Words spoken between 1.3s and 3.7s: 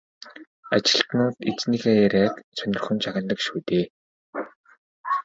эзнийхээ яриаг сонирхон чагнадаг шүү